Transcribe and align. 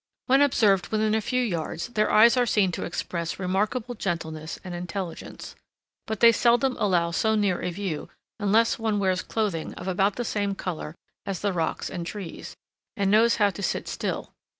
When 0.25 0.41
observed 0.41 0.87
within 0.87 1.13
a 1.13 1.21
few 1.21 1.43
yards 1.43 1.89
their 1.89 2.09
eyes 2.11 2.35
are 2.35 2.47
seen 2.47 2.71
to 2.71 2.85
express 2.85 3.37
remarkable 3.37 3.93
gentleness 3.93 4.59
and 4.63 4.73
intelligence; 4.73 5.55
but 6.07 6.21
they 6.21 6.31
seldom 6.31 6.75
allow 6.79 7.11
so 7.11 7.35
near 7.35 7.61
a 7.61 7.69
view 7.69 8.09
unless 8.39 8.79
one 8.79 8.97
wears 8.97 9.21
clothing 9.21 9.75
of 9.75 9.87
about 9.87 10.15
the 10.15 10.25
same 10.25 10.55
color 10.55 10.95
as 11.27 11.41
the 11.41 11.53
rocks 11.53 11.87
and 11.87 12.07
trees, 12.07 12.57
and 12.97 13.11
knows 13.11 13.35
how 13.35 13.51
to 13.51 13.61
sit 13.61 13.87
still. 13.87 14.33